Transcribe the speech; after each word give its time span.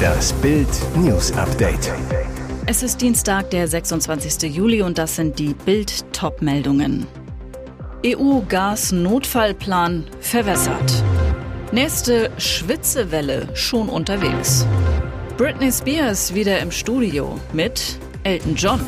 Das 0.00 0.32
Bild 0.34 0.68
News 0.96 1.32
Update. 1.32 1.92
Es 2.66 2.82
ist 2.82 3.00
Dienstag, 3.00 3.48
der 3.50 3.68
26. 3.68 4.54
Juli 4.54 4.82
und 4.82 4.98
das 4.98 5.16
sind 5.16 5.38
die 5.38 5.54
Bild 5.54 6.04
Top-Meldungen. 6.12 7.06
EU-Gas-Notfallplan 8.04 10.04
verwässert. 10.20 11.02
Nächste 11.72 12.30
Schwitzewelle 12.38 13.48
schon 13.54 13.88
unterwegs. 13.88 14.66
Britney 15.36 15.72
Spears 15.72 16.34
wieder 16.34 16.60
im 16.60 16.70
Studio 16.70 17.38
mit 17.52 17.98
Elton 18.24 18.54
John. 18.54 18.80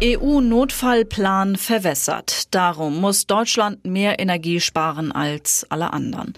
EU-Notfallplan 0.00 1.56
verwässert. 1.56 2.54
Darum 2.54 3.00
muss 3.00 3.26
Deutschland 3.26 3.84
mehr 3.84 4.20
Energie 4.20 4.60
sparen 4.60 5.10
als 5.10 5.66
alle 5.70 5.92
anderen. 5.92 6.34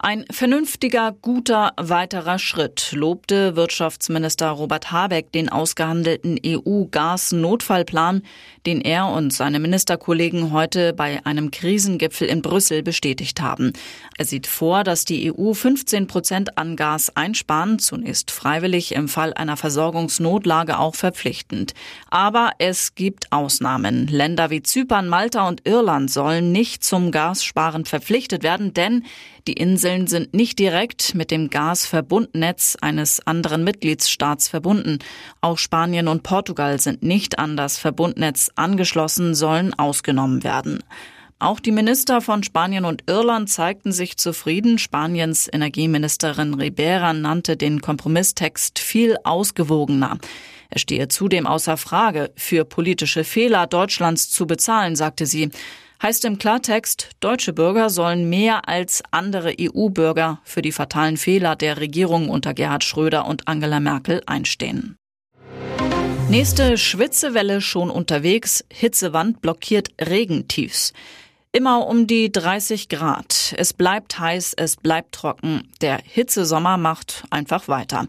Ein 0.00 0.26
vernünftiger, 0.30 1.10
guter 1.10 1.72
weiterer 1.76 2.38
Schritt, 2.38 2.92
lobte 2.92 3.56
Wirtschaftsminister 3.56 4.48
Robert 4.50 4.92
Habeck 4.92 5.32
den 5.32 5.48
ausgehandelten 5.48 6.38
EU-Gas-Notfallplan, 6.46 8.22
den 8.64 8.80
er 8.80 9.08
und 9.08 9.32
seine 9.32 9.58
Ministerkollegen 9.58 10.52
heute 10.52 10.92
bei 10.92 11.18
einem 11.26 11.50
Krisengipfel 11.50 12.28
in 12.28 12.42
Brüssel 12.42 12.84
bestätigt 12.84 13.40
haben. 13.40 13.72
Er 14.16 14.24
sieht 14.24 14.46
vor, 14.46 14.84
dass 14.84 15.04
die 15.04 15.32
EU 15.32 15.52
15 15.52 16.06
Prozent 16.06 16.58
an 16.58 16.76
Gas 16.76 17.16
einsparen, 17.16 17.80
zunächst 17.80 18.30
freiwillig, 18.30 18.94
im 18.94 19.08
Fall 19.08 19.34
einer 19.34 19.56
Versorgungsnotlage 19.56 20.78
auch 20.78 20.94
verpflichtend. 20.94 21.74
Aber 22.08 22.52
es 22.58 22.94
gibt 22.94 23.32
Ausnahmen. 23.32 24.06
Länder 24.06 24.50
wie 24.50 24.62
Zypern, 24.62 25.08
Malta 25.08 25.48
und 25.48 25.66
Irland 25.66 26.08
sollen 26.08 26.52
nicht 26.52 26.84
zum 26.84 27.10
Gassparen 27.10 27.84
verpflichtet 27.84 28.44
werden, 28.44 28.72
denn 28.74 29.02
die 29.48 29.54
Inseln 29.54 30.06
sind 30.06 30.34
nicht 30.34 30.58
direkt 30.58 31.14
mit 31.14 31.30
dem 31.30 31.48
Gasverbundnetz 31.48 32.76
eines 32.82 33.26
anderen 33.26 33.64
Mitgliedsstaats 33.64 34.46
verbunden. 34.46 34.98
Auch 35.40 35.56
Spanien 35.56 36.06
und 36.06 36.22
Portugal 36.22 36.78
sind 36.78 37.02
nicht 37.02 37.38
an 37.38 37.56
das 37.56 37.78
Verbundnetz 37.78 38.50
angeschlossen, 38.56 39.34
sollen 39.34 39.72
ausgenommen 39.72 40.44
werden. 40.44 40.84
Auch 41.38 41.60
die 41.60 41.72
Minister 41.72 42.20
von 42.20 42.42
Spanien 42.42 42.84
und 42.84 43.04
Irland 43.06 43.48
zeigten 43.48 43.90
sich 43.90 44.18
zufrieden. 44.18 44.76
Spaniens 44.76 45.48
Energieministerin 45.50 46.52
Ribera 46.52 47.14
nannte 47.14 47.56
den 47.56 47.80
Kompromisstext 47.80 48.78
viel 48.78 49.16
ausgewogener. 49.24 50.18
Er 50.68 50.78
stehe 50.78 51.08
zudem 51.08 51.46
außer 51.46 51.78
Frage, 51.78 52.32
für 52.36 52.66
politische 52.66 53.24
Fehler 53.24 53.66
Deutschlands 53.66 54.28
zu 54.28 54.46
bezahlen, 54.46 54.94
sagte 54.94 55.24
sie. 55.24 55.48
Heißt 56.00 56.24
im 56.24 56.38
Klartext, 56.38 57.10
deutsche 57.18 57.52
Bürger 57.52 57.90
sollen 57.90 58.30
mehr 58.30 58.68
als 58.68 59.02
andere 59.10 59.54
EU-Bürger 59.60 60.40
für 60.44 60.62
die 60.62 60.70
fatalen 60.70 61.16
Fehler 61.16 61.56
der 61.56 61.78
Regierung 61.78 62.28
unter 62.28 62.54
Gerhard 62.54 62.84
Schröder 62.84 63.26
und 63.26 63.48
Angela 63.48 63.80
Merkel 63.80 64.22
einstehen. 64.26 64.96
Nächste 66.30 66.78
Schwitzewelle 66.78 67.60
schon 67.60 67.90
unterwegs. 67.90 68.64
Hitzewand 68.72 69.40
blockiert 69.40 69.88
Regentiefs. 70.00 70.92
Immer 71.50 71.86
um 71.88 72.06
die 72.06 72.30
30 72.30 72.88
Grad. 72.88 73.54
Es 73.56 73.72
bleibt 73.72 74.20
heiß, 74.20 74.54
es 74.56 74.76
bleibt 74.76 75.16
trocken. 75.16 75.66
Der 75.80 75.98
Hitzesommer 76.04 76.76
macht 76.76 77.24
einfach 77.30 77.66
weiter. 77.66 78.06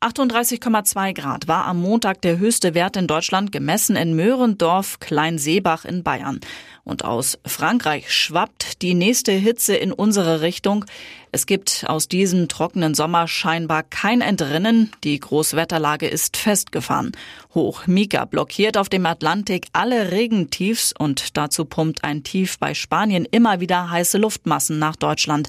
38,2 0.00 1.14
Grad 1.14 1.48
war 1.48 1.64
am 1.64 1.80
Montag 1.80 2.20
der 2.20 2.38
höchste 2.38 2.74
Wert 2.74 2.96
in 2.96 3.06
Deutschland 3.06 3.50
gemessen 3.50 3.96
in 3.96 4.14
Möhrendorf, 4.14 5.00
Kleinseebach 5.00 5.86
in 5.86 6.02
Bayern. 6.02 6.40
Und 6.84 7.04
aus 7.04 7.38
Frankreich 7.46 8.12
schwappt 8.12 8.82
die 8.82 8.94
nächste 8.94 9.32
Hitze 9.32 9.74
in 9.74 9.92
unsere 9.92 10.42
Richtung. 10.42 10.84
Es 11.32 11.46
gibt 11.46 11.84
aus 11.88 12.08
diesem 12.08 12.46
trockenen 12.46 12.94
Sommer 12.94 13.26
scheinbar 13.26 13.82
kein 13.82 14.20
Entrinnen. 14.20 14.92
Die 15.02 15.18
Großwetterlage 15.18 16.06
ist 16.06 16.36
festgefahren. 16.36 17.12
Hoch 17.54 17.86
Mika 17.86 18.26
blockiert 18.26 18.76
auf 18.76 18.88
dem 18.88 19.06
Atlantik 19.06 19.66
alle 19.72 20.12
Regentiefs 20.12 20.92
und 20.96 21.36
dazu 21.36 21.64
pumpt 21.64 22.04
ein 22.04 22.22
Tief 22.22 22.58
bei 22.58 22.74
Spanien 22.74 23.26
immer 23.30 23.60
wieder 23.60 23.90
heiße 23.90 24.18
Luftmassen 24.18 24.78
nach 24.78 24.94
Deutschland. 24.94 25.48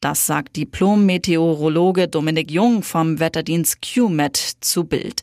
Das 0.00 0.26
sagt 0.28 0.54
Diplom-Meteorologe 0.54 2.06
Dominik 2.06 2.52
Jung 2.52 2.84
vom 2.84 3.18
Wetterdienst 3.18 3.82
QMET 3.82 4.36
zu 4.60 4.84
Bild. 4.84 5.22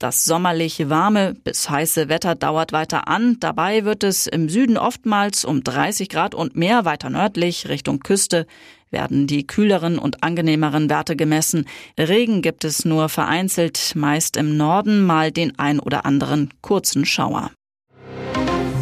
Das 0.00 0.24
sommerlich 0.24 0.90
warme 0.90 1.34
bis 1.34 1.70
heiße 1.70 2.08
Wetter 2.08 2.34
dauert 2.34 2.72
weiter 2.72 3.06
an. 3.06 3.36
Dabei 3.38 3.84
wird 3.84 4.02
es 4.02 4.26
im 4.26 4.48
Süden 4.48 4.78
oftmals 4.78 5.44
um 5.44 5.62
30 5.62 6.08
Grad 6.08 6.34
und 6.34 6.56
mehr 6.56 6.84
weiter 6.84 7.08
nördlich 7.08 7.68
Richtung 7.68 8.00
Küste 8.00 8.48
werden 8.90 9.28
die 9.28 9.46
kühleren 9.46 9.96
und 9.96 10.24
angenehmeren 10.24 10.90
Werte 10.90 11.14
gemessen. 11.14 11.64
Regen 11.96 12.42
gibt 12.42 12.64
es 12.64 12.84
nur 12.84 13.08
vereinzelt, 13.08 13.92
meist 13.94 14.36
im 14.36 14.56
Norden 14.56 15.06
mal 15.06 15.30
den 15.30 15.56
ein 15.56 15.78
oder 15.78 16.04
anderen 16.04 16.52
kurzen 16.62 17.04
Schauer. 17.04 17.52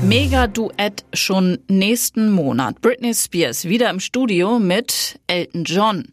Mega-Duett 0.08 1.06
schon 1.14 1.58
nächsten 1.66 2.30
Monat. 2.30 2.82
Britney 2.82 3.14
Spears 3.14 3.64
wieder 3.64 3.88
im 3.88 4.00
Studio 4.00 4.58
mit 4.58 5.18
Elton 5.28 5.64
John. 5.64 6.04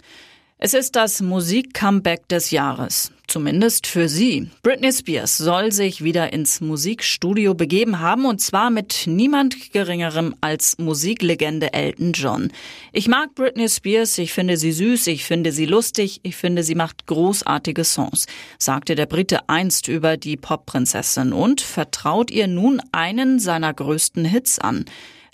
Es 0.57 0.73
ist 0.73 0.95
das 0.95 1.21
Musik-Comeback 1.21 2.29
des 2.29 2.51
Jahres. 2.51 3.11
Zumindest 3.31 3.87
für 3.87 4.09
sie. 4.09 4.49
Britney 4.61 4.91
Spears 4.91 5.37
soll 5.37 5.71
sich 5.71 6.03
wieder 6.03 6.33
ins 6.33 6.59
Musikstudio 6.59 7.53
begeben 7.53 8.01
haben 8.01 8.25
und 8.25 8.41
zwar 8.41 8.69
mit 8.71 9.03
niemand 9.05 9.71
geringerem 9.71 10.35
als 10.41 10.77
Musiklegende 10.79 11.71
Elton 11.71 12.11
John. 12.11 12.51
Ich 12.91 13.07
mag 13.07 13.33
Britney 13.33 13.69
Spears, 13.69 14.17
ich 14.17 14.33
finde 14.33 14.57
sie 14.57 14.73
süß, 14.73 15.07
ich 15.07 15.23
finde 15.23 15.53
sie 15.53 15.65
lustig, 15.65 16.19
ich 16.23 16.35
finde 16.35 16.61
sie 16.61 16.75
macht 16.75 17.07
großartige 17.07 17.85
Songs, 17.85 18.25
sagte 18.57 18.95
der 18.95 19.05
Brite 19.05 19.47
einst 19.47 19.87
über 19.87 20.17
die 20.17 20.35
Popprinzessin 20.35 21.31
und 21.31 21.61
vertraut 21.61 22.31
ihr 22.31 22.47
nun 22.47 22.81
einen 22.91 23.39
seiner 23.39 23.73
größten 23.73 24.25
Hits 24.25 24.59
an. 24.59 24.83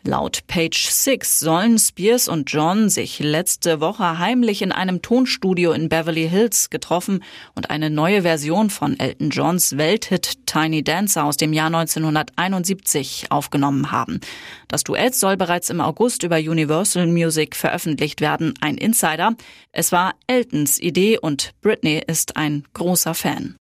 Laut 0.07 0.47
Page 0.47 0.87
Six 0.87 1.41
sollen 1.41 1.77
Spears 1.77 2.29
und 2.29 2.49
John 2.49 2.89
sich 2.89 3.19
letzte 3.19 3.81
Woche 3.81 4.17
heimlich 4.17 4.61
in 4.61 4.71
einem 4.71 5.01
Tonstudio 5.01 5.73
in 5.73 5.89
Beverly 5.89 6.29
Hills 6.29 6.69
getroffen 6.69 7.25
und 7.55 7.69
eine 7.69 7.89
neue 7.89 8.21
Version 8.21 8.69
von 8.69 8.97
Elton 8.97 9.31
Johns 9.31 9.77
Welthit 9.77 10.45
Tiny 10.45 10.81
Dancer 10.81 11.25
aus 11.25 11.35
dem 11.35 11.51
Jahr 11.51 11.67
1971 11.67 13.27
aufgenommen 13.31 13.91
haben. 13.91 14.21
Das 14.69 14.85
Duett 14.85 15.13
soll 15.13 15.35
bereits 15.35 15.69
im 15.69 15.81
August 15.81 16.23
über 16.23 16.37
Universal 16.37 17.05
Music 17.07 17.53
veröffentlicht 17.53 18.21
werden. 18.21 18.53
Ein 18.61 18.77
Insider. 18.77 19.35
Es 19.73 19.91
war 19.91 20.13
Eltons 20.27 20.79
Idee 20.79 21.19
und 21.19 21.51
Britney 21.61 22.01
ist 22.07 22.37
ein 22.37 22.63
großer 22.73 23.13
Fan. 23.13 23.57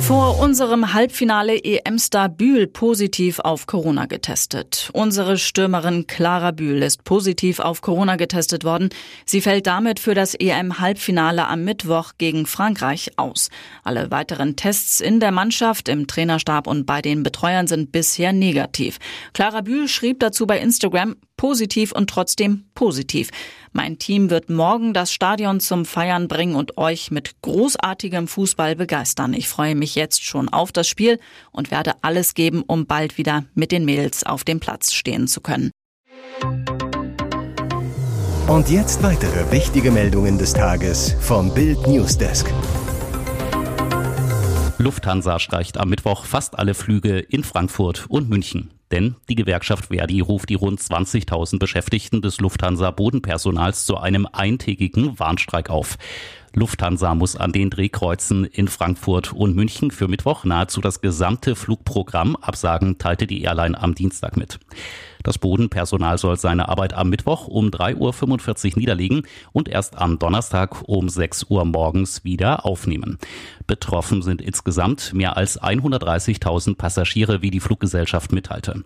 Vor 0.00 0.38
unserem 0.38 0.92
Halbfinale 0.92 1.58
EM-Star 1.62 2.28
Bühl 2.28 2.66
positiv 2.68 3.40
auf 3.40 3.66
Corona 3.66 4.06
getestet. 4.06 4.90
Unsere 4.92 5.36
Stürmerin 5.36 6.06
Clara 6.06 6.52
Bühl 6.52 6.82
ist 6.82 7.02
positiv 7.04 7.58
auf 7.58 7.80
Corona 7.80 8.16
getestet 8.16 8.62
worden. 8.62 8.90
Sie 9.24 9.40
fällt 9.40 9.66
damit 9.66 9.98
für 9.98 10.14
das 10.14 10.34
EM-Halbfinale 10.34 11.48
am 11.48 11.64
Mittwoch 11.64 12.12
gegen 12.18 12.46
Frankreich 12.46 13.12
aus. 13.16 13.48
Alle 13.82 14.10
weiteren 14.12 14.54
Tests 14.54 15.00
in 15.00 15.18
der 15.18 15.32
Mannschaft, 15.32 15.88
im 15.88 16.06
Trainerstab 16.06 16.68
und 16.68 16.86
bei 16.86 17.02
den 17.02 17.24
Betreuern 17.24 17.66
sind 17.66 17.90
bisher 17.90 18.32
negativ. 18.32 18.98
Clara 19.32 19.62
Bühl 19.62 19.88
schrieb 19.88 20.20
dazu 20.20 20.46
bei 20.46 20.60
Instagram, 20.60 21.16
positiv 21.36 21.92
und 21.92 22.10
trotzdem 22.10 22.64
positiv. 22.74 23.30
Mein 23.72 23.98
Team 23.98 24.30
wird 24.30 24.48
morgen 24.50 24.94
das 24.94 25.12
Stadion 25.12 25.60
zum 25.60 25.84
Feiern 25.84 26.28
bringen 26.28 26.54
und 26.54 26.78
euch 26.78 27.10
mit 27.10 27.40
großartigem 27.42 28.28
Fußball 28.28 28.76
begeistern. 28.76 29.34
Ich 29.34 29.48
freue 29.48 29.74
mich 29.74 29.94
jetzt 29.94 30.24
schon 30.24 30.48
auf 30.48 30.72
das 30.72 30.88
Spiel 30.88 31.18
und 31.52 31.70
werde 31.70 31.94
alles 32.02 32.34
geben, 32.34 32.62
um 32.66 32.86
bald 32.86 33.18
wieder 33.18 33.44
mit 33.54 33.72
den 33.72 33.84
Mädels 33.84 34.24
auf 34.24 34.44
dem 34.44 34.60
Platz 34.60 34.92
stehen 34.92 35.28
zu 35.28 35.40
können. 35.40 35.70
Und 38.48 38.70
jetzt 38.70 39.02
weitere 39.02 39.50
wichtige 39.50 39.90
Meldungen 39.90 40.38
des 40.38 40.52
Tages 40.52 41.16
vom 41.20 41.52
Bild 41.52 41.84
Newsdesk. 41.86 42.46
Lufthansa 44.78 45.40
streicht 45.40 45.78
am 45.78 45.88
Mittwoch 45.88 46.24
fast 46.24 46.58
alle 46.58 46.74
Flüge 46.74 47.18
in 47.18 47.42
Frankfurt 47.42 48.06
und 48.08 48.28
München. 48.28 48.75
Denn 48.92 49.16
die 49.28 49.34
Gewerkschaft 49.34 49.86
Verdi 49.86 50.20
ruft 50.20 50.48
die 50.48 50.54
rund 50.54 50.80
20.000 50.80 51.58
Beschäftigten 51.58 52.22
des 52.22 52.40
Lufthansa 52.40 52.90
Bodenpersonals 52.90 53.84
zu 53.84 53.96
einem 53.96 54.26
eintägigen 54.30 55.18
Warnstreik 55.18 55.70
auf. 55.70 55.98
Lufthansa 56.58 57.14
muss 57.14 57.36
an 57.36 57.52
den 57.52 57.68
Drehkreuzen 57.68 58.46
in 58.46 58.66
Frankfurt 58.68 59.34
und 59.34 59.54
München 59.54 59.90
für 59.90 60.08
Mittwoch 60.08 60.44
nahezu 60.44 60.80
das 60.80 61.02
gesamte 61.02 61.54
Flugprogramm 61.54 62.34
absagen, 62.34 62.96
teilte 62.96 63.26
die 63.26 63.42
Airline 63.42 63.78
am 63.78 63.94
Dienstag 63.94 64.38
mit. 64.38 64.58
Das 65.22 65.36
Bodenpersonal 65.36 66.16
soll 66.16 66.38
seine 66.38 66.70
Arbeit 66.70 66.94
am 66.94 67.10
Mittwoch 67.10 67.46
um 67.46 67.68
3.45 67.68 68.72
Uhr 68.72 68.78
niederlegen 68.78 69.26
und 69.52 69.68
erst 69.68 69.98
am 69.98 70.18
Donnerstag 70.18 70.88
um 70.88 71.10
6 71.10 71.44
Uhr 71.50 71.66
morgens 71.66 72.24
wieder 72.24 72.64
aufnehmen. 72.64 73.18
Betroffen 73.66 74.22
sind 74.22 74.40
insgesamt 74.40 75.12
mehr 75.12 75.36
als 75.36 75.60
130.000 75.60 76.76
Passagiere, 76.76 77.42
wie 77.42 77.50
die 77.50 77.60
Fluggesellschaft 77.60 78.32
mitteilte. 78.32 78.82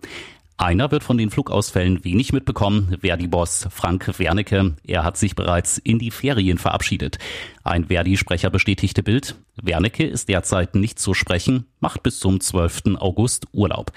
Einer 0.61 0.91
wird 0.91 1.03
von 1.03 1.17
den 1.17 1.31
Flugausfällen 1.31 2.03
wenig 2.03 2.33
mitbekommen, 2.33 2.95
Verdi-Boss 3.01 3.67
Frank 3.71 4.19
Wernicke. 4.19 4.75
Er 4.85 5.03
hat 5.03 5.17
sich 5.17 5.33
bereits 5.33 5.79
in 5.79 5.97
die 5.97 6.11
Ferien 6.11 6.59
verabschiedet. 6.59 7.17
Ein 7.63 7.85
Verdi-Sprecher 7.85 8.51
bestätigte 8.51 9.01
Bild. 9.01 9.33
Wernicke 9.59 10.05
ist 10.05 10.29
derzeit 10.29 10.75
nicht 10.75 10.99
zu 10.99 11.15
sprechen, 11.15 11.65
macht 11.79 12.03
bis 12.03 12.19
zum 12.19 12.39
12. 12.39 12.97
August 12.99 13.47
Urlaub. 13.53 13.91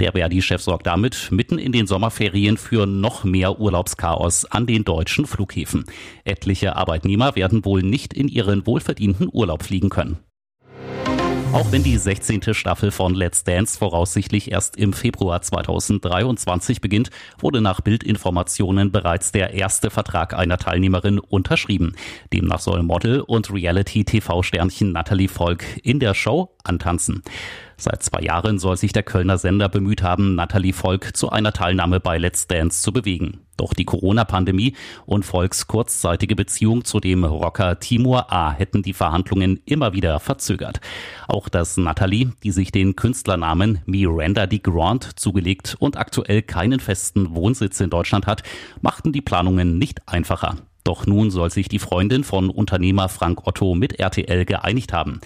Der 0.00 0.10
Verdi-Chef 0.10 0.60
sorgt 0.60 0.88
damit 0.88 1.28
mitten 1.30 1.56
in 1.56 1.70
den 1.70 1.86
Sommerferien 1.86 2.56
für 2.56 2.84
noch 2.84 3.22
mehr 3.22 3.60
Urlaubschaos 3.60 4.44
an 4.44 4.66
den 4.66 4.82
deutschen 4.82 5.24
Flughäfen. 5.24 5.84
Etliche 6.24 6.74
Arbeitnehmer 6.74 7.36
werden 7.36 7.64
wohl 7.64 7.84
nicht 7.84 8.12
in 8.12 8.26
ihren 8.26 8.66
wohlverdienten 8.66 9.28
Urlaub 9.32 9.62
fliegen 9.62 9.88
können. 9.88 10.18
Auch 11.50 11.72
wenn 11.72 11.82
die 11.82 11.96
16. 11.96 12.52
Staffel 12.52 12.90
von 12.90 13.14
Let's 13.14 13.42
Dance 13.42 13.78
voraussichtlich 13.78 14.52
erst 14.52 14.76
im 14.76 14.92
Februar 14.92 15.40
2023 15.40 16.82
beginnt, 16.82 17.08
wurde 17.38 17.62
nach 17.62 17.80
Bildinformationen 17.80 18.92
bereits 18.92 19.32
der 19.32 19.54
erste 19.54 19.88
Vertrag 19.88 20.34
einer 20.34 20.58
Teilnehmerin 20.58 21.18
unterschrieben. 21.18 21.96
Demnach 22.34 22.60
soll 22.60 22.82
Model 22.82 23.22
und 23.22 23.50
Reality-TV-Sternchen 23.50 24.92
Natalie 24.92 25.28
Volk 25.28 25.64
in 25.82 26.00
der 26.00 26.12
Show 26.12 26.54
antanzen. 26.64 27.22
Seit 27.80 28.02
zwei 28.02 28.22
Jahren 28.22 28.58
soll 28.58 28.76
sich 28.76 28.92
der 28.92 29.04
Kölner 29.04 29.38
Sender 29.38 29.68
bemüht 29.68 30.02
haben, 30.02 30.34
Natalie 30.34 30.72
Volk 30.72 31.16
zu 31.16 31.30
einer 31.30 31.52
Teilnahme 31.52 32.00
bei 32.00 32.18
Let's 32.18 32.48
Dance 32.48 32.82
zu 32.82 32.92
bewegen. 32.92 33.38
Doch 33.56 33.72
die 33.72 33.84
Corona-Pandemie 33.84 34.74
und 35.06 35.24
Volks 35.24 35.68
kurzzeitige 35.68 36.34
Beziehung 36.34 36.84
zu 36.84 36.98
dem 36.98 37.22
Rocker 37.22 37.78
Timur 37.78 38.32
A 38.32 38.52
hätten 38.52 38.82
die 38.82 38.94
Verhandlungen 38.94 39.60
immer 39.64 39.92
wieder 39.92 40.18
verzögert. 40.18 40.80
Auch 41.28 41.48
dass 41.48 41.76
Natalie, 41.76 42.32
die 42.42 42.50
sich 42.50 42.72
den 42.72 42.96
Künstlernamen 42.96 43.80
Miranda 43.86 44.48
de 44.48 44.58
Grand 44.58 45.18
zugelegt 45.18 45.76
und 45.78 45.96
aktuell 45.96 46.42
keinen 46.42 46.80
festen 46.80 47.36
Wohnsitz 47.36 47.78
in 47.78 47.90
Deutschland 47.90 48.26
hat, 48.26 48.42
machten 48.80 49.12
die 49.12 49.22
Planungen 49.22 49.78
nicht 49.78 50.00
einfacher. 50.08 50.56
Doch 50.84 51.06
nun 51.06 51.30
soll 51.30 51.50
sich 51.50 51.68
die 51.68 51.78
Freundin 51.78 52.24
von 52.24 52.50
Unternehmer 52.50 53.08
Frank 53.08 53.46
Otto 53.46 53.74
mit 53.74 53.98
RTL 53.98 54.44
geeinigt 54.44 54.92
haben. 54.92 55.20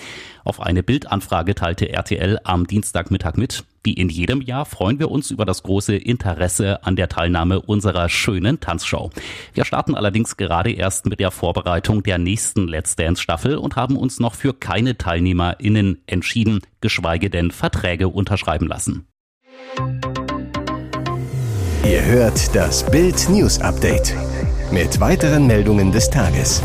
Auf 0.44 0.60
eine 0.60 0.82
Bildanfrage 0.82 1.54
teilte 1.54 1.88
RTL 1.88 2.40
am 2.42 2.66
Dienstagmittag 2.66 3.36
mit, 3.36 3.64
wie 3.84 3.92
in 3.92 4.08
jedem 4.08 4.40
Jahr 4.40 4.64
freuen 4.64 4.98
wir 4.98 5.10
uns 5.10 5.30
über 5.30 5.44
das 5.44 5.62
große 5.62 5.94
Interesse 5.94 6.84
an 6.84 6.96
der 6.96 7.08
Teilnahme 7.08 7.60
unserer 7.60 8.08
schönen 8.08 8.60
Tanzshow. 8.60 9.10
Wir 9.54 9.64
starten 9.64 9.94
allerdings 9.94 10.36
gerade 10.36 10.72
erst 10.72 11.06
mit 11.06 11.20
der 11.20 11.30
Vorbereitung 11.30 12.02
der 12.02 12.18
nächsten 12.18 12.68
Let's 12.68 12.96
Dance 12.96 13.22
Staffel 13.22 13.56
und 13.56 13.76
haben 13.76 13.96
uns 13.96 14.20
noch 14.20 14.34
für 14.34 14.54
keine 14.54 14.96
TeilnehmerInnen 14.96 16.02
entschieden, 16.06 16.60
geschweige 16.80 17.30
denn 17.30 17.50
Verträge 17.50 18.08
unterschreiben 18.08 18.66
lassen. 18.66 19.06
Ihr 21.84 22.04
hört 22.04 22.54
das 22.54 22.88
Bild 22.88 23.28
News 23.28 23.60
Update 23.60 24.14
mit 24.72 25.00
weiteren 25.00 25.46
Meldungen 25.46 25.92
des 25.92 26.08
Tages. 26.08 26.62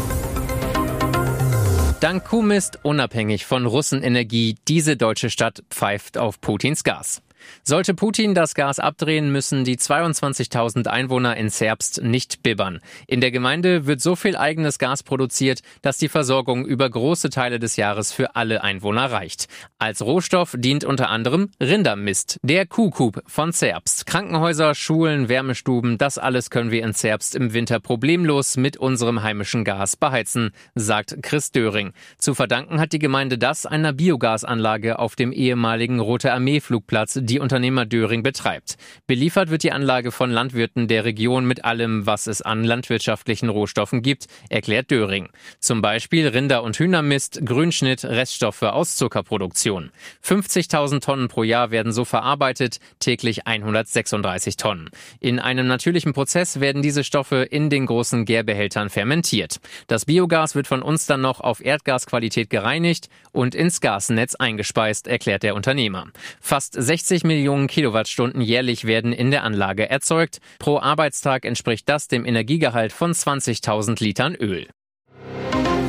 Dank 2.00 2.26
Kuhmist 2.26 2.80
unabhängig 2.84 3.46
von 3.46 3.66
Russenenergie, 3.66 4.56
diese 4.68 4.98
deutsche 4.98 5.30
Stadt 5.30 5.64
pfeift 5.70 6.18
auf 6.18 6.40
Putins 6.40 6.84
Gas. 6.84 7.22
Sollte 7.64 7.94
Putin 7.94 8.34
das 8.34 8.56
Gas 8.56 8.80
abdrehen, 8.80 9.32
müssen 9.32 9.64
die 9.64 9.78
22.000 9.78 10.88
Einwohner 10.88 11.38
in 11.38 11.50
Zerbst 11.50 12.02
nicht 12.04 12.44
bibbern. 12.44 12.80
In 13.08 13.22
der 13.22 13.32
Gemeinde 13.32 13.86
wird 13.86 14.02
so 14.02 14.16
viel 14.16 14.36
eigenes 14.36 14.80
Gas 14.80 15.04
produziert, 15.04 15.62
dass 15.82 15.98
die 15.98 16.10
Versorgung 16.10 16.66
über 16.66 16.90
große 16.90 17.30
Teile 17.30 17.60
des 17.60 17.76
Jahres 17.76 18.12
für 18.12 18.36
alle 18.36 18.64
Einwohner 18.64 19.12
reicht. 19.12 19.48
Als 19.80 20.02
Rohstoff 20.02 20.56
dient 20.58 20.84
unter 20.84 21.10
anderem 21.10 21.50
Rindermist, 21.62 22.40
der 22.44 22.66
Kuhkub 22.66 23.22
von 23.26 23.54
Zerbst. 23.54 24.06
Krankenhäuser, 24.06 24.76
Schulen, 24.76 25.30
Wärmestuben, 25.30 25.98
das 25.98 26.18
alles 26.18 26.50
können 26.50 26.72
wir 26.72 26.84
in 26.84 26.94
Zerbst 26.94 27.36
im 27.36 27.54
Winter 27.54 27.80
problemlos 27.80 28.58
mit 28.58 28.78
unserem 28.78 29.24
heimischen 29.24 29.64
Gas 29.64 29.96
beheizen, 29.96 30.52
sagt 30.76 31.18
Chris 31.22 31.52
Döring. 31.52 31.94
Zu 32.18 32.34
verdanken 32.34 32.80
hat 32.80 32.94
die 32.94 33.00
Gemeinde 33.00 33.38
das 33.38 33.66
einer 33.66 33.94
Biogasanlage 33.94 35.00
auf 35.00 35.16
dem 35.16 35.32
ehemaligen 35.32 36.00
Rote 36.00 36.34
Armee 36.34 36.60
Flugplatz, 36.60 37.20
die 37.28 37.40
Unternehmer 37.40 37.86
Döring 37.86 38.24
betreibt. 38.24 38.78
Beliefert 39.06 39.52
wird 39.52 39.64
die 39.64 39.72
Anlage 39.72 40.12
von 40.12 40.32
Landwirten 40.32 40.88
der 40.88 41.06
Region 41.06 41.46
mit 41.46 41.64
allem, 41.64 42.06
was 42.06 42.26
es 42.26 42.42
an 42.42 42.64
landwirtschaftlichen 42.64 43.50
Rohstoffen 43.50 44.02
gibt, 44.02 44.26
erklärt 44.50 44.90
Döring. 44.90 45.30
Zum 45.60 45.82
Beispiel 45.82 46.28
Rinder- 46.28 46.64
und 46.64 46.78
Hühnermist, 46.78 47.46
Grünschnitt, 47.46 48.04
Reststoffe 48.04 48.64
aus 48.64 48.96
Zuckerproduktion. 48.96 49.92
50.000 50.26 51.02
Tonnen 51.02 51.28
pro 51.28 51.44
Jahr 51.44 51.72
werden 51.72 51.92
so 51.92 52.06
verarbeitet, 52.06 52.80
täglich 53.00 53.46
136 53.46 54.58
Tonnen. 54.58 54.90
In 55.20 55.40
einem 55.40 55.68
natürlichen 55.68 56.14
Prozess 56.14 56.60
werden 56.60 56.82
diese 56.82 57.04
Stoffe 57.04 57.44
in 57.44 57.70
den 57.70 57.86
großen 57.86 58.26
Gärbehältern 58.26 58.90
fermentiert. 58.90 59.60
Das 59.88 60.06
Biogas 60.06 60.56
wird 60.56 60.68
von 60.68 60.82
uns 60.82 61.06
dann 61.06 61.22
noch 61.22 61.42
auf 61.42 61.64
Erdgasqualität 61.64 62.50
gereinigt 62.50 63.10
und 63.32 63.56
ins 63.56 63.82
Gasnetz 63.82 64.36
eingespeist, 64.36 65.08
erklärt 65.08 65.44
der 65.44 65.56
Unternehmer. 65.56 66.08
Fast 66.40 66.74
60 66.74 67.17
60 67.18 67.24
Millionen 67.24 67.66
Kilowattstunden 67.68 68.42
jährlich 68.42 68.86
werden 68.86 69.12
in 69.12 69.32
der 69.32 69.44
Anlage 69.44 69.90
erzeugt. 69.90 70.38
Pro 70.60 70.78
Arbeitstag 70.80 71.46
entspricht 71.46 71.90
das 71.90 72.08
dem 72.08 72.26
Energiegehalt 72.26 72.94
von 72.94 73.12
20.000 73.12 74.04
Litern 74.04 74.36
Öl. 74.36 74.68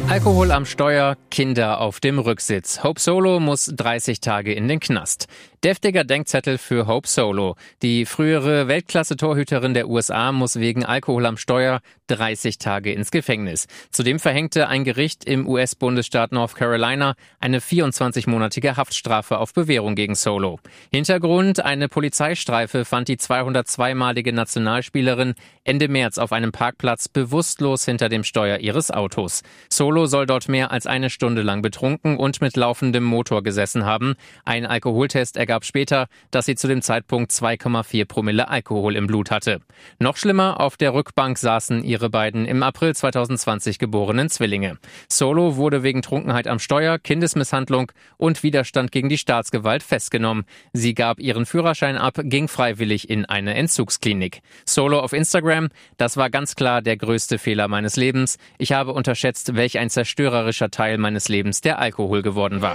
Alkohol 0.09 0.53
am 0.53 0.65
Steuer, 0.65 1.19
Kinder 1.31 1.83
auf 1.83 2.01
dem 2.01 2.19
Rücksitz. 2.19 2.83
Hope 2.83 2.99
Solo 2.99 3.41
muss 3.41 3.71
30 3.77 4.21
Tage 4.21 4.55
in 4.55 4.67
den 4.69 4.81
Knast. 4.81 5.27
Deftiger 5.65 6.05
Denkzettel 6.05 6.57
für 6.57 6.87
Hope 6.87 7.09
Solo. 7.09 7.57
Die 7.83 8.07
frühere 8.07 8.69
Weltklasse-Torhüterin 8.69 9.75
der 9.75 9.89
USA 9.89 10.31
muss 10.31 10.61
wegen 10.61 10.85
Alkohol 10.85 11.27
am 11.27 11.37
Steuer 11.37 11.81
30 12.07 12.59
Tage 12.59 12.93
ins 12.93 13.11
Gefängnis. 13.11 13.67
Zudem 13.91 14.21
verhängte 14.21 14.69
ein 14.69 14.85
Gericht 14.85 15.25
im 15.25 15.49
US-Bundesstaat 15.49 16.31
North 16.31 16.55
Carolina 16.55 17.15
eine 17.41 17.59
24-monatige 17.59 18.77
Haftstrafe 18.77 19.39
auf 19.39 19.53
Bewährung 19.53 19.97
gegen 19.97 20.15
Solo. 20.15 20.61
Hintergrund, 20.93 21.65
eine 21.65 21.89
Polizeistreife 21.89 22.85
fand 22.85 23.09
die 23.09 23.17
202-malige 23.17 24.33
Nationalspielerin 24.33 25.35
Ende 25.65 25.89
März 25.89 26.19
auf 26.19 26.33
einem 26.33 26.53
Parkplatz 26.53 27.09
bewusstlos 27.09 27.85
hinter 27.85 28.09
dem 28.09 28.23
Steuer 28.23 28.59
ihres 28.59 28.93
Autos. 28.93 29.43
Solo 29.69 30.07
soll 30.07 30.27
dort 30.27 30.49
mehr 30.49 30.71
als 30.71 30.87
eine 30.87 31.11
Stunde 31.11 31.43
lang 31.43 31.63
betrunken 31.63 32.17
und 32.17 32.41
mit 32.41 32.57
laufendem 32.57 33.05
Motor 33.05 33.43
gesessen 33.43 33.85
haben. 33.85 34.15
Ein 34.45 34.65
Alkoholtest 34.65 35.37
ergab 35.49 35.65
später, 35.65 36.09
dass 36.31 36.45
sie 36.45 36.57
zu 36.57 36.69
dem 36.69 36.83
Zeitpunkt 36.83 37.33
2,4 37.33 38.05
Promille 38.05 38.49
Alkohol 38.49 38.97
im 38.97 39.07
Blut 39.07 39.31
hatte. 39.31 39.61
Noch 39.99 40.19
schlimmer, 40.19 40.61
auf 40.61 40.77
der 40.77 40.93
Rückbank 40.93 41.39
saßen 41.39 41.83
ihre 41.85 42.11
beiden 42.11 42.45
im 42.45 42.63
April 42.63 42.95
2020 42.95 43.79
geborenen 43.79 44.29
Zwillinge. 44.29 44.77
Solo 45.09 45.57
wurde 45.57 45.83
wegen 45.83 46.03
Trunkenheit 46.03 46.49
am 46.49 46.59
Steuer, 46.59 46.99
Kindesmisshandlung 46.99 47.91
und 48.19 48.43
Widerstand 48.43 48.93
gegen 48.93 49.09
die 49.09 49.17
Staatsgewalt 49.17 49.83
festgenommen. 49.83 50.45
Sie 50.75 50.93
gab 50.93 51.19
ihren 51.19 51.47
Führerschein 51.47 51.97
ab, 51.97 52.19
ging 52.25 52.47
freiwillig 52.47 53.09
in 53.09 53.25
eine 53.25 53.55
Entzugsklinik. 53.55 54.43
Solo 54.67 55.01
auf 55.01 55.15
Instagram, 55.15 55.71
das 55.97 56.19
war 56.19 56.29
ganz 56.29 56.57
klar 56.57 56.83
der 56.83 56.99
größte 56.99 57.39
Fehler 57.39 57.69
meines 57.69 57.97
Lebens. 57.97 58.37
Ich 58.59 58.73
habe 58.73 58.93
unterschätzt, 58.93 59.57
welch 59.57 59.79
ein 59.79 59.89
zerstörerischer 59.89 60.71
Teil 60.71 60.99
meines 60.99 61.31
Lebens 61.31 61.63
der 61.63 61.79
Alkohol 61.79 62.21
geworden 62.21 62.61
war. 62.61 62.75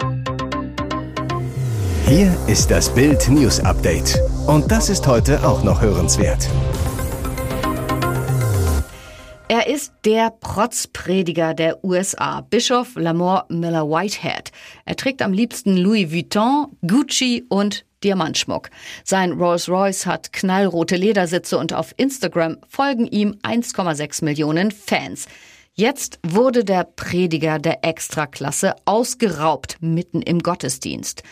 Hier 2.15 2.37
ist 2.45 2.69
das 2.69 2.93
Bild 2.93 3.27
News 3.27 3.59
Update. 3.61 4.21
Und 4.45 4.69
das 4.71 4.87
ist 4.87 5.07
heute 5.07 5.43
auch 5.43 5.63
noch 5.63 5.81
hörenswert. 5.81 6.47
Er 9.47 9.65
ist 9.65 9.93
der 10.05 10.29
Protzprediger 10.29 11.55
der 11.55 11.83
USA, 11.83 12.41
Bischof 12.41 12.89
Lamore 12.93 13.45
Miller 13.49 13.89
Whitehead. 13.89 14.51
Er 14.85 14.95
trägt 14.95 15.23
am 15.23 15.33
liebsten 15.33 15.75
Louis 15.75 16.11
Vuitton, 16.11 16.77
Gucci 16.85 17.45
und 17.49 17.83
Diamantschmuck. 18.03 18.69
Sein 19.03 19.31
Rolls-Royce 19.31 20.05
hat 20.05 20.33
knallrote 20.33 20.97
Ledersitze 20.97 21.57
und 21.57 21.73
auf 21.73 21.95
Instagram 21.97 22.57
folgen 22.69 23.07
ihm 23.07 23.39
1,6 23.41 24.23
Millionen 24.23 24.69
Fans. 24.69 25.25
Jetzt 25.75 26.19
wurde 26.21 26.63
der 26.63 26.83
Prediger 26.83 27.57
der 27.57 27.83
Extraklasse 27.83 28.75
ausgeraubt 28.85 29.77
mitten 29.81 30.21
im 30.21 30.37
Gottesdienst. 30.37 31.23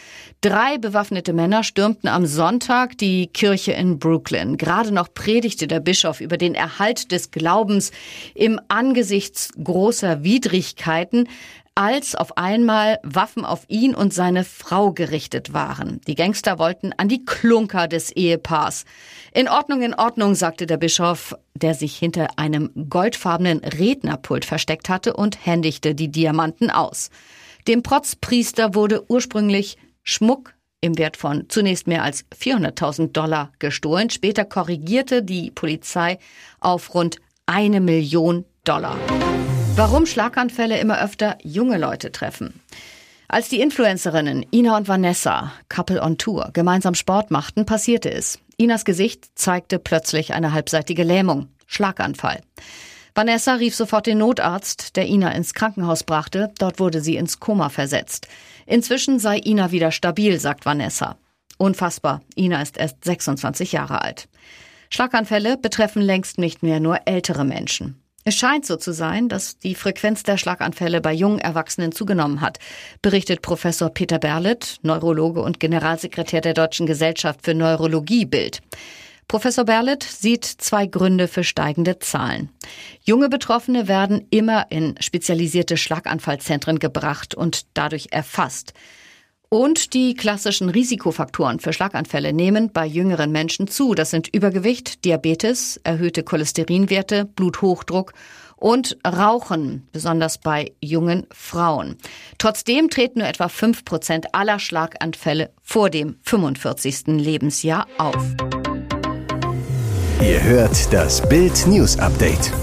Drei 0.41 0.79
bewaffnete 0.79 1.31
Männer 1.31 1.63
stürmten 1.63 2.09
am 2.09 2.25
Sonntag 2.25 2.97
die 2.97 3.27
Kirche 3.27 3.73
in 3.73 3.99
Brooklyn. 3.99 4.57
Gerade 4.57 4.91
noch 4.91 5.13
predigte 5.13 5.67
der 5.67 5.79
Bischof 5.79 6.21
über 6.21 6.37
den 6.37 6.55
Erhalt 6.55 7.11
des 7.11 7.29
Glaubens 7.29 7.91
im 8.33 8.59
Angesichts 8.67 9.51
großer 9.63 10.23
Widrigkeiten 10.23 11.27
als 11.75 12.15
auf 12.15 12.37
einmal 12.37 12.99
Waffen 13.03 13.45
auf 13.45 13.63
ihn 13.67 13.95
und 13.95 14.13
seine 14.13 14.43
Frau 14.43 14.91
gerichtet 14.91 15.53
waren. 15.53 16.01
Die 16.07 16.15
Gangster 16.15 16.59
wollten 16.59 16.91
an 16.93 17.07
die 17.07 17.23
Klunker 17.23 17.87
des 17.87 18.11
Ehepaars. 18.11 18.83
In 19.33 19.47
Ordnung, 19.47 19.81
in 19.81 19.93
Ordnung, 19.93 20.35
sagte 20.35 20.67
der 20.67 20.77
Bischof, 20.77 21.35
der 21.55 21.73
sich 21.73 21.95
hinter 21.95 22.27
einem 22.37 22.71
goldfarbenen 22.89 23.59
Rednerpult 23.59 24.43
versteckt 24.43 24.89
hatte 24.89 25.13
und 25.13 25.45
händigte 25.45 25.95
die 25.95 26.11
Diamanten 26.11 26.69
aus. 26.69 27.09
Dem 27.67 27.83
Protzpriester 27.83 28.75
wurde 28.75 29.09
ursprünglich 29.09 29.77
Schmuck, 30.03 30.53
im 30.81 30.97
Wert 30.97 31.15
von 31.15 31.45
zunächst 31.47 31.87
mehr 31.87 32.03
als 32.03 32.25
400.000 32.31 33.11
Dollar 33.11 33.51
gestohlen. 33.59 34.09
Später 34.09 34.45
korrigierte 34.45 35.21
die 35.23 35.51
Polizei 35.51 36.17
auf 36.59 36.93
rund 36.95 37.17
eine 37.45 37.79
Million 37.79 38.45
Dollar. 38.63 38.97
Warum 39.75 40.05
Schlaganfälle 40.05 40.79
immer 40.79 41.01
öfter 41.01 41.37
junge 41.41 41.77
Leute 41.77 42.11
treffen. 42.11 42.61
Als 43.27 43.47
die 43.47 43.61
Influencerinnen 43.61 44.45
Ina 44.51 44.75
und 44.75 44.87
Vanessa, 44.87 45.53
Couple 45.69 46.01
on 46.01 46.17
Tour, 46.17 46.49
gemeinsam 46.53 46.93
Sport 46.93 47.31
machten, 47.31 47.65
passierte 47.65 48.11
es. 48.11 48.39
Inas 48.57 48.83
Gesicht 48.83 49.29
zeigte 49.35 49.79
plötzlich 49.79 50.33
eine 50.33 50.51
halbseitige 50.53 51.03
Lähmung, 51.03 51.47
Schlaganfall. 51.65 52.41
Vanessa 53.15 53.55
rief 53.55 53.75
sofort 53.75 54.07
den 54.07 54.17
Notarzt, 54.19 54.95
der 54.97 55.07
Ina 55.07 55.31
ins 55.31 55.53
Krankenhaus 55.53 56.03
brachte. 56.03 56.51
Dort 56.59 56.79
wurde 56.79 57.01
sie 57.01 57.15
ins 57.15 57.39
Koma 57.39 57.69
versetzt. 57.69 58.27
Inzwischen 58.65 59.19
sei 59.19 59.39
Ina 59.43 59.71
wieder 59.71 59.91
stabil, 59.91 60.39
sagt 60.39 60.65
Vanessa. 60.65 61.17
Unfassbar. 61.57 62.21
Ina 62.35 62.61
ist 62.61 62.77
erst 62.77 63.03
26 63.03 63.71
Jahre 63.71 64.01
alt. 64.01 64.27
Schlaganfälle 64.89 65.57
betreffen 65.57 66.01
längst 66.01 66.37
nicht 66.37 66.63
mehr 66.63 66.79
nur 66.79 66.99
ältere 67.05 67.45
Menschen. 67.45 68.00
Es 68.23 68.35
scheint 68.35 68.67
so 68.67 68.75
zu 68.75 68.93
sein, 68.93 69.29
dass 69.29 69.57
die 69.57 69.73
Frequenz 69.73 70.21
der 70.21 70.37
Schlaganfälle 70.37 71.01
bei 71.01 71.11
jungen 71.11 71.39
Erwachsenen 71.39 71.91
zugenommen 71.91 72.41
hat, 72.41 72.59
berichtet 73.01 73.41
Professor 73.41 73.89
Peter 73.89 74.19
Berlet, 74.19 74.77
Neurologe 74.83 75.41
und 75.41 75.59
Generalsekretär 75.59 76.41
der 76.41 76.53
Deutschen 76.53 76.85
Gesellschaft 76.85 77.39
für 77.43 77.55
Neurologie 77.55 78.25
Bild. 78.25 78.61
Professor 79.27 79.63
Berlet 79.63 80.03
sieht 80.03 80.45
zwei 80.45 80.85
Gründe 80.85 81.27
für 81.27 81.43
steigende 81.43 81.97
Zahlen. 81.97 82.49
Junge 83.03 83.29
Betroffene 83.29 83.87
werden 83.87 84.27
immer 84.29 84.67
in 84.69 84.95
spezialisierte 84.99 85.77
Schlaganfallzentren 85.77 86.79
gebracht 86.79 87.33
und 87.33 87.65
dadurch 87.73 88.09
erfasst. 88.11 88.73
Und 89.53 89.93
die 89.93 90.13
klassischen 90.13 90.69
Risikofaktoren 90.69 91.59
für 91.59 91.73
Schlaganfälle 91.73 92.31
nehmen 92.31 92.71
bei 92.71 92.85
jüngeren 92.85 93.33
Menschen 93.33 93.67
zu. 93.67 93.95
Das 93.95 94.09
sind 94.09 94.33
Übergewicht, 94.33 95.03
Diabetes, 95.03 95.77
erhöhte 95.83 96.23
Cholesterinwerte, 96.23 97.25
Bluthochdruck 97.25 98.13
und 98.55 98.97
Rauchen, 99.05 99.89
besonders 99.91 100.37
bei 100.37 100.71
jungen 100.79 101.27
Frauen. 101.33 101.97
Trotzdem 102.37 102.89
treten 102.89 103.19
nur 103.19 103.27
etwa 103.27 103.49
fünf 103.49 103.83
Prozent 103.83 104.33
aller 104.33 104.57
Schlaganfälle 104.57 105.51
vor 105.61 105.89
dem 105.89 106.15
45. 106.21 107.07
Lebensjahr 107.07 107.87
auf. 107.97 108.23
Ihr 110.21 110.41
hört 110.43 110.93
das 110.93 111.27
Bild 111.27 111.67
News 111.67 111.99
Update. 111.99 112.53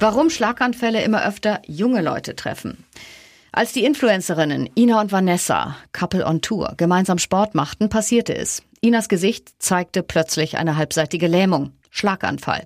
Warum 0.00 0.28
Schlaganfälle 0.28 1.04
immer 1.04 1.24
öfter 1.24 1.62
junge 1.68 2.02
Leute 2.02 2.34
treffen. 2.34 2.84
Als 3.54 3.74
die 3.74 3.84
Influencerinnen 3.84 4.70
Ina 4.74 4.98
und 5.02 5.12
Vanessa, 5.12 5.76
Couple 5.92 6.24
on 6.24 6.40
Tour, 6.40 6.72
gemeinsam 6.78 7.18
Sport 7.18 7.54
machten, 7.54 7.90
passierte 7.90 8.34
es. 8.34 8.62
Inas 8.80 9.10
Gesicht 9.10 9.50
zeigte 9.58 10.02
plötzlich 10.02 10.56
eine 10.56 10.78
halbseitige 10.78 11.26
Lähmung, 11.26 11.72
Schlaganfall. 11.90 12.64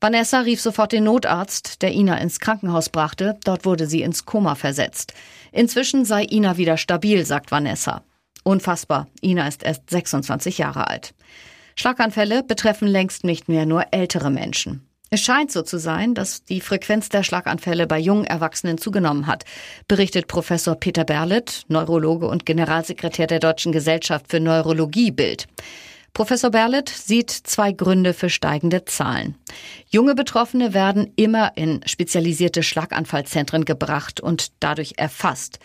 Vanessa 0.00 0.40
rief 0.40 0.60
sofort 0.60 0.92
den 0.92 1.02
Notarzt, 1.02 1.82
der 1.82 1.90
Ina 1.90 2.18
ins 2.18 2.38
Krankenhaus 2.38 2.90
brachte. 2.90 3.36
Dort 3.42 3.64
wurde 3.64 3.88
sie 3.88 4.02
ins 4.02 4.24
Koma 4.24 4.54
versetzt. 4.54 5.14
Inzwischen 5.50 6.04
sei 6.04 6.24
Ina 6.30 6.58
wieder 6.58 6.76
stabil, 6.76 7.26
sagt 7.26 7.50
Vanessa. 7.50 8.04
Unfassbar. 8.44 9.08
Ina 9.20 9.48
ist 9.48 9.64
erst 9.64 9.90
26 9.90 10.58
Jahre 10.58 10.86
alt. 10.86 11.12
Schlaganfälle 11.74 12.44
betreffen 12.44 12.86
längst 12.86 13.24
nicht 13.24 13.48
mehr 13.48 13.66
nur 13.66 13.86
ältere 13.90 14.30
Menschen. 14.30 14.86
Es 15.14 15.20
scheint 15.20 15.52
so 15.52 15.62
zu 15.62 15.78
sein, 15.78 16.14
dass 16.14 16.42
die 16.42 16.60
Frequenz 16.60 17.08
der 17.08 17.22
Schlaganfälle 17.22 17.86
bei 17.86 18.00
jungen 18.00 18.24
Erwachsenen 18.24 18.78
zugenommen 18.78 19.28
hat, 19.28 19.44
berichtet 19.86 20.26
Professor 20.26 20.74
Peter 20.74 21.04
Berlet, 21.04 21.62
Neurologe 21.68 22.26
und 22.26 22.44
Generalsekretär 22.44 23.28
der 23.28 23.38
Deutschen 23.38 23.70
Gesellschaft 23.70 24.26
für 24.28 24.40
Neurologie 24.40 25.12
Bild. 25.12 25.46
Professor 26.14 26.50
Berlet 26.50 26.88
sieht 26.88 27.30
zwei 27.30 27.70
Gründe 27.70 28.12
für 28.12 28.28
steigende 28.28 28.86
Zahlen. 28.86 29.36
Junge 29.86 30.16
Betroffene 30.16 30.74
werden 30.74 31.12
immer 31.14 31.56
in 31.56 31.80
spezialisierte 31.86 32.64
Schlaganfallzentren 32.64 33.64
gebracht 33.64 34.20
und 34.20 34.48
dadurch 34.58 34.94
erfasst. 34.96 35.60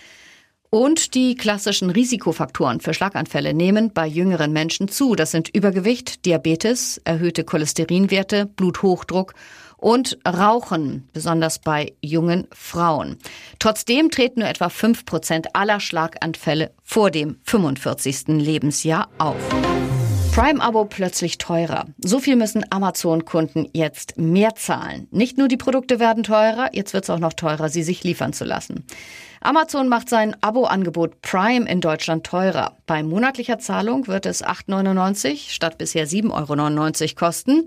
Und 0.72 1.16
die 1.16 1.34
klassischen 1.34 1.90
Risikofaktoren 1.90 2.80
für 2.80 2.94
Schlaganfälle 2.94 3.56
nehmen 3.56 3.92
bei 3.92 4.06
jüngeren 4.06 4.54
Menschen 4.54 4.88
zu. 4.88 5.16
Das 5.16 5.32
sind 5.32 5.50
Übergewicht, 5.50 6.26
Diabetes, 6.26 7.02
erhöhte 7.06 7.44
Cholesterinwerte, 7.44 8.46
Bluthochdruck 8.46 9.34
und 9.78 10.20
Rauchen, 10.28 11.10
besonders 11.12 11.58
bei 11.58 11.94
jungen 12.02 12.48
Frauen. 12.52 13.18
Trotzdem 13.58 14.12
treten 14.12 14.42
nur 14.42 14.50
etwa 14.50 14.70
fünf 14.70 15.06
Prozent 15.06 15.48
aller 15.56 15.80
Schlaganfälle 15.80 16.72
vor 16.84 17.10
dem 17.10 17.38
45. 17.46 18.28
Lebensjahr 18.28 19.10
auf. 19.18 19.38
Prime-Abo 20.36 20.86
plötzlich 20.86 21.40
teurer. 21.40 21.88
So 21.98 22.20
viel 22.20 22.36
müssen 22.36 22.64
Amazon-Kunden 22.70 23.68
jetzt 23.74 24.18
mehr 24.18 24.54
zahlen. 24.54 25.08
Nicht 25.10 25.40
nur 25.40 25.48
die 25.48 25.58
Produkte 25.58 26.00
werden 26.00 26.24
teurer, 26.24 26.70
jetzt 26.74 26.94
wird 26.94 27.06
es 27.06 27.10
auch 27.10 27.20
noch 27.20 27.34
teurer, 27.34 27.70
sie 27.70 27.84
sich 27.84 28.04
liefern 28.04 28.34
zu 28.34 28.46
lassen. 28.46 28.86
Amazon 29.42 29.88
macht 29.88 30.10
sein 30.10 30.36
Abo-Angebot 30.42 31.22
Prime 31.22 31.70
in 31.70 31.80
Deutschland 31.80 32.26
teurer. 32.26 32.76
Bei 32.86 33.04
monatlicher 33.04 33.58
Zahlung 33.58 34.08
wird 34.08 34.26
es 34.26 34.44
8,99 34.44 35.50
statt 35.52 35.78
bisher 35.78 36.08
7,99 36.08 36.32
Euro 36.32 37.16
kosten. 37.16 37.66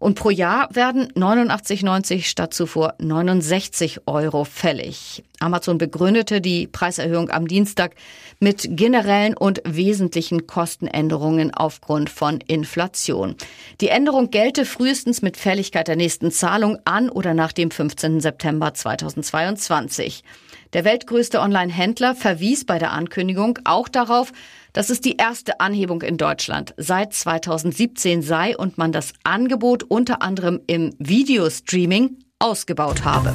Und 0.00 0.16
pro 0.16 0.30
Jahr 0.30 0.68
werden 0.74 1.12
89,90 1.12 2.24
statt 2.24 2.52
zuvor 2.52 2.94
69 2.98 4.00
Euro 4.06 4.42
fällig. 4.42 5.22
Amazon 5.38 5.78
begründete 5.78 6.40
die 6.40 6.66
Preiserhöhung 6.66 7.30
am 7.30 7.46
Dienstag 7.46 7.94
mit 8.40 8.66
generellen 8.70 9.36
und 9.36 9.62
wesentlichen 9.64 10.48
Kostenänderungen 10.48 11.54
aufgrund 11.54 12.10
von 12.10 12.40
Inflation. 12.40 13.36
Die 13.80 13.88
Änderung 13.88 14.30
gelte 14.30 14.64
frühestens 14.64 15.22
mit 15.22 15.36
Fälligkeit 15.36 15.86
der 15.86 15.94
nächsten 15.94 16.32
Zahlung 16.32 16.78
an 16.84 17.08
oder 17.08 17.32
nach 17.32 17.52
dem 17.52 17.70
15. 17.70 18.18
September 18.18 18.74
2022. 18.74 20.24
Der 20.72 20.84
weltgrößte 20.84 21.40
Online-Händler 21.40 22.14
verwies 22.14 22.64
bei 22.64 22.78
der 22.78 22.92
Ankündigung 22.92 23.58
auch 23.64 23.88
darauf, 23.88 24.32
dass 24.72 24.88
es 24.88 25.02
die 25.02 25.16
erste 25.16 25.60
Anhebung 25.60 26.00
in 26.00 26.16
Deutschland 26.16 26.72
seit 26.78 27.12
2017 27.12 28.22
sei 28.22 28.56
und 28.56 28.78
man 28.78 28.90
das 28.90 29.12
Angebot 29.22 29.82
unter 29.82 30.22
anderem 30.22 30.60
im 30.66 30.94
Videostreaming 30.98 32.16
ausgebaut 32.38 33.04
habe. 33.04 33.34